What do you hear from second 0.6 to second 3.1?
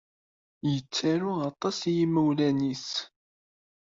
Yettaru aṭas i yimawlan-nnes.